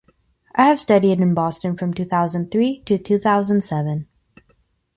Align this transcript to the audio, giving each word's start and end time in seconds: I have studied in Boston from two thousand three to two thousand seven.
I 0.55 0.63
have 0.65 0.79
studied 0.79 1.19
in 1.19 1.33
Boston 1.35 1.77
from 1.77 1.93
two 1.93 2.05
thousand 2.05 2.49
three 2.49 2.79
to 2.85 2.97
two 2.97 3.19
thousand 3.19 3.63
seven. 3.63 4.07